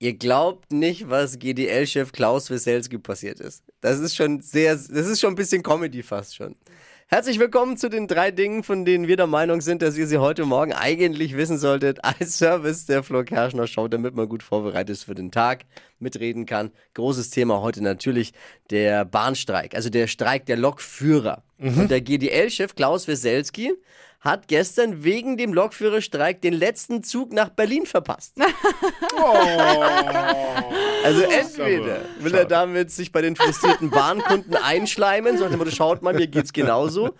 Ihr 0.00 0.16
glaubt 0.16 0.72
nicht, 0.72 1.10
was 1.10 1.40
GDL-Chef 1.40 2.12
Klaus 2.12 2.50
Wieselski 2.50 2.98
passiert 2.98 3.40
ist. 3.40 3.64
Das 3.80 3.98
ist 3.98 4.14
schon 4.14 4.40
sehr, 4.40 4.76
das 4.76 4.88
ist 4.88 5.18
schon 5.18 5.32
ein 5.32 5.36
bisschen 5.36 5.64
Comedy 5.64 6.04
fast 6.04 6.36
schon. 6.36 6.54
Herzlich 7.08 7.40
willkommen 7.40 7.76
zu 7.76 7.88
den 7.88 8.06
drei 8.06 8.30
Dingen, 8.30 8.62
von 8.62 8.84
denen 8.84 9.08
wir 9.08 9.16
der 9.16 9.26
Meinung 9.26 9.60
sind, 9.60 9.82
dass 9.82 9.96
ihr 9.96 10.06
sie 10.06 10.18
heute 10.18 10.44
Morgen 10.44 10.72
eigentlich 10.72 11.36
wissen 11.36 11.58
solltet, 11.58 12.04
als 12.04 12.38
Service 12.38 12.86
der 12.86 13.02
Flo 13.02 13.24
Kerschner 13.24 13.66
Show, 13.66 13.88
damit 13.88 14.14
man 14.14 14.28
gut 14.28 14.44
vorbereitet 14.44 14.90
ist 14.90 15.02
für 15.02 15.16
den 15.16 15.32
Tag, 15.32 15.64
mitreden 15.98 16.46
kann. 16.46 16.70
Großes 16.94 17.30
Thema 17.30 17.60
heute 17.60 17.82
natürlich 17.82 18.34
der 18.70 19.04
Bahnstreik, 19.04 19.74
also 19.74 19.90
der 19.90 20.06
Streik 20.06 20.46
der 20.46 20.58
Lokführer. 20.58 21.42
Und 21.58 21.90
der 21.90 22.00
GDL-Chef 22.00 22.74
Klaus 22.74 23.08
Wieselski 23.08 23.74
hat 24.20 24.48
gestern 24.48 25.04
wegen 25.04 25.36
dem 25.36 25.54
Lokführerstreik 25.54 26.40
den 26.42 26.52
letzten 26.52 27.04
Zug 27.04 27.32
nach 27.32 27.50
Berlin 27.50 27.86
verpasst. 27.86 28.34
Also 31.04 31.22
entweder 31.22 32.00
will 32.18 32.34
er 32.34 32.44
damit 32.44 32.90
sich 32.90 33.12
bei 33.12 33.22
den 33.22 33.36
frustrierten 33.36 33.88
Bahnkunden 33.88 34.56
einschleimen, 34.56 35.38
so 35.38 35.44
nach 35.44 35.50
dem 35.50 35.58
Motto, 35.58 35.70
schaut 35.70 36.02
mal, 36.02 36.12
mir 36.12 36.26
geht's 36.26 36.52
genauso. 36.52 37.14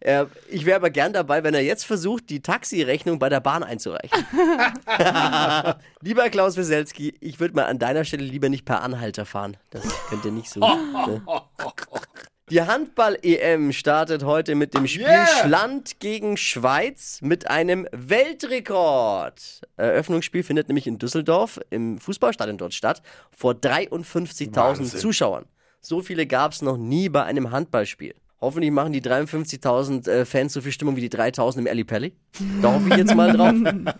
Äh, 0.00 0.26
ich 0.48 0.66
wäre 0.66 0.76
aber 0.76 0.90
gern 0.90 1.12
dabei, 1.12 1.44
wenn 1.44 1.54
er 1.54 1.62
jetzt 1.62 1.84
versucht, 1.84 2.28
die 2.28 2.40
Taxirechnung 2.42 3.18
bei 3.18 3.28
der 3.28 3.40
Bahn 3.40 3.62
einzureichen. 3.62 4.26
lieber 6.00 6.28
Klaus 6.28 6.56
Wieselski, 6.56 7.14
ich 7.20 7.38
würde 7.40 7.54
mal 7.54 7.66
an 7.66 7.78
deiner 7.78 8.04
Stelle 8.04 8.24
lieber 8.24 8.48
nicht 8.48 8.64
per 8.64 8.82
Anhalter 8.82 9.24
fahren. 9.24 9.56
Das 9.70 9.82
könnte 10.08 10.30
nicht 10.30 10.50
so. 10.50 10.60
ne? 10.60 11.22
Die 12.50 12.62
Handball-EM 12.62 13.70
startet 13.70 14.24
heute 14.24 14.56
mit 14.56 14.74
dem 14.74 14.88
Spiel 14.88 15.04
Yeah! 15.04 15.26
Schland 15.26 16.00
gegen 16.00 16.36
Schweiz 16.36 17.20
mit 17.22 17.48
einem 17.48 17.86
Weltrekord. 17.92 19.60
Eröffnungsspiel 19.76 20.42
findet 20.42 20.68
nämlich 20.68 20.88
in 20.88 20.98
Düsseldorf 20.98 21.60
im 21.70 21.98
Fußballstadion 21.98 22.58
dort 22.58 22.74
statt, 22.74 23.02
vor 23.30 23.52
53.000 23.52 24.56
Wahnsinn. 24.56 25.00
Zuschauern. 25.00 25.44
So 25.80 26.02
viele 26.02 26.26
gab 26.26 26.50
es 26.50 26.60
noch 26.60 26.76
nie 26.76 27.08
bei 27.08 27.22
einem 27.22 27.52
Handballspiel. 27.52 28.16
Hoffentlich 28.42 28.70
machen 28.70 28.92
die 28.92 29.02
53.000 29.02 30.08
äh, 30.08 30.24
Fans 30.24 30.54
so 30.54 30.62
viel 30.62 30.72
Stimmung 30.72 30.96
wie 30.96 31.06
die 31.06 31.10
3.000 31.10 31.58
im 31.58 31.66
Ali 31.66 31.84
Pelli. 31.84 32.14
Da 32.62 32.72
hoffe 32.72 32.88
ich 32.88 32.96
jetzt 32.96 33.14
mal 33.14 33.32
drauf. 33.32 33.52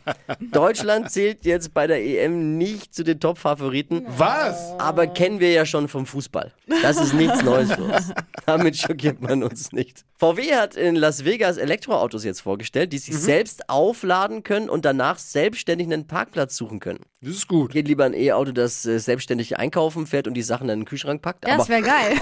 Deutschland 0.53 1.11
zählt 1.11 1.45
jetzt 1.45 1.75
bei 1.75 1.87
der 1.87 2.03
EM 2.03 2.57
nicht 2.57 2.95
zu 2.95 3.05
den 3.05 3.21
Top-Favoriten. 3.21 4.07
Was? 4.17 4.73
Aber 4.79 5.07
kennen 5.09 5.41
wir 5.41 5.53
ja 5.53 5.67
schon 5.67 5.89
vom 5.89 6.07
Fußball. 6.07 6.55
Das 6.83 6.99
ist 6.99 7.13
nichts 7.13 7.43
Neues 7.43 7.73
für 7.73 7.85
uns. 7.85 8.13
Damit 8.47 8.79
schockiert 8.79 9.21
man 9.21 9.43
uns 9.43 9.73
nicht. 9.73 10.05
VW 10.17 10.55
hat 10.55 10.77
in 10.77 10.97
Las 10.97 11.25
Vegas 11.25 11.57
Elektroautos 11.57 12.25
jetzt 12.25 12.41
vorgestellt, 12.41 12.93
die 12.93 12.99
sich 12.99 13.17
selbst 13.17 13.69
aufladen 13.69 14.43
können 14.43 14.69
und 14.69 14.85
danach 14.85 15.19
selbstständig 15.19 15.87
einen 15.87 16.07
Parkplatz 16.07 16.57
suchen 16.57 16.79
können. 16.79 17.01
Das 17.23 17.35
ist 17.35 17.49
gut. 17.49 17.73
Geht 17.73 17.89
lieber 17.89 18.05
ein 18.05 18.15
E-Auto, 18.15 18.53
das 18.53 18.87
äh, 18.87 18.99
selbstständig 18.99 19.59
einkaufen 19.59 20.07
fährt 20.07 20.27
und 20.27 20.35
die 20.35 20.43
Sachen 20.43 20.69
dann 20.69 20.79
in 20.79 20.81
den 20.81 20.89
Kühlschrank 20.89 21.21
packt. 21.21 21.47
Das 21.47 21.69
wäre 21.69 21.83
geil. 21.83 22.19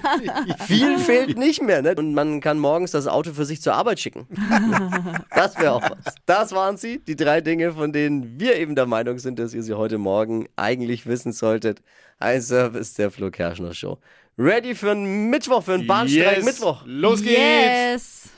viel 0.66 0.98
fehlt 0.98 1.38
nicht 1.58 1.66
mehr, 1.66 1.82
ne? 1.82 1.94
Und 1.96 2.14
man 2.14 2.40
kann 2.40 2.58
morgens 2.58 2.90
das 2.90 3.06
Auto 3.06 3.32
für 3.32 3.44
sich 3.44 3.60
zur 3.62 3.74
Arbeit 3.74 4.00
schicken. 4.00 4.26
Das 5.34 5.58
wäre 5.58 5.72
auch 5.72 5.82
was. 5.82 6.14
Das 6.26 6.52
waren 6.52 6.76
sie, 6.76 6.98
die 7.00 7.16
drei 7.16 7.40
Dinge, 7.40 7.72
von 7.72 7.92
denen 7.92 8.38
wir 8.40 8.56
eben 8.56 8.74
der 8.74 8.86
Meinung 8.86 9.18
sind, 9.18 9.38
dass 9.38 9.52
ihr 9.54 9.62
sie 9.62 9.74
heute 9.74 9.98
Morgen 9.98 10.46
eigentlich 10.56 11.06
wissen 11.06 11.32
solltet. 11.32 11.82
Ein 12.18 12.40
Service 12.40 12.94
der 12.94 13.10
Flo 13.10 13.30
Kerschner 13.30 13.74
Show. 13.74 13.98
Ready 14.38 14.74
für 14.74 14.92
einen 14.92 15.30
Mittwoch, 15.30 15.62
für 15.62 15.74
einen 15.74 15.86
Bahnstreik 15.86 16.36
Yes. 16.38 16.44
Mittwoch. 16.44 16.82
Los 16.86 17.22
geht's. 17.22 17.38
Yes. 17.38 18.28